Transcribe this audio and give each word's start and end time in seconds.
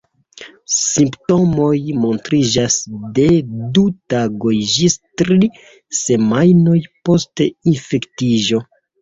Simptomoj 0.75 1.73
montriĝas 2.05 2.77
de 3.17 3.25
du 3.75 3.83
tagoj 4.15 4.55
ĝis 4.73 4.97
tri 5.23 5.51
semajnoj 6.01 6.81
post 7.11 7.45
infektiĝo. 7.47 8.65